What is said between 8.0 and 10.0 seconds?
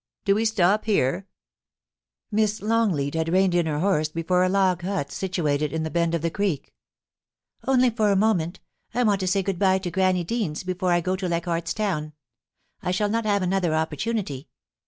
a moment I want to say good bye to